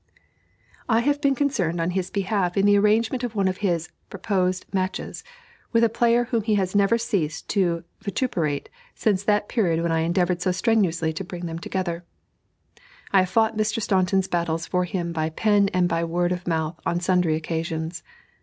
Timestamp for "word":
16.03-16.31